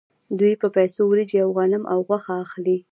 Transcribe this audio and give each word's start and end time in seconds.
دوی 0.39 0.53
په 0.61 0.67
پیسو 0.75 1.01
وریجې 1.05 1.37
او 1.45 1.49
غنم 1.57 1.83
او 1.93 1.99
غوښه 2.07 2.33
اخلي 2.43 2.77